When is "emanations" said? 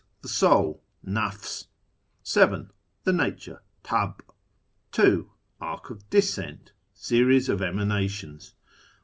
7.61-8.55